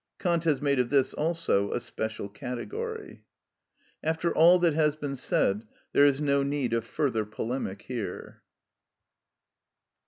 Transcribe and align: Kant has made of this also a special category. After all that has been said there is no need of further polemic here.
Kant 0.17 0.45
has 0.45 0.63
made 0.63 0.79
of 0.79 0.89
this 0.89 1.13
also 1.13 1.71
a 1.73 1.79
special 1.79 2.27
category. 2.27 3.23
After 4.03 4.33
all 4.35 4.57
that 4.57 4.73
has 4.73 4.95
been 4.95 5.15
said 5.15 5.67
there 5.93 6.07
is 6.07 6.19
no 6.19 6.41
need 6.41 6.73
of 6.73 6.85
further 6.85 7.23
polemic 7.23 7.83
here. 7.83 8.41